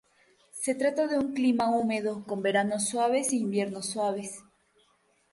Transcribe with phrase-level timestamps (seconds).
[0.63, 4.39] Se trata de un clima húmedo, con veranos suaves e inviernos suaves.